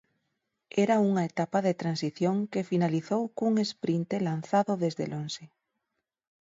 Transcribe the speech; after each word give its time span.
Era 0.83 0.95
unha 1.09 1.23
etapa 1.31 1.59
de 1.67 1.77
transición 1.81 2.35
que 2.51 2.67
finalizou 2.71 3.21
cun 3.37 3.53
esprinte 3.65 4.15
lanzado 4.27 4.71
desde 4.83 5.05
lonxe. 5.13 5.45